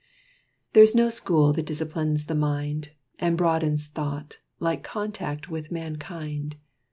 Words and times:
There 0.73 0.81
is 0.81 0.95
no 0.95 1.09
school 1.09 1.53
that 1.53 1.67
disciplines 1.67 2.25
the 2.25 2.33
mind, 2.33 2.93
And 3.19 3.37
broadens 3.37 3.85
thought, 3.85 4.37
like 4.59 4.81
contact 4.83 5.47
with 5.47 5.69
mankind. 5.71 6.55